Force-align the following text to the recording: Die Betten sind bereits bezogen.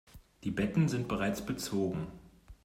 Die 0.43 0.49
Betten 0.49 0.87
sind 0.87 1.07
bereits 1.07 1.45
bezogen. 1.45 2.07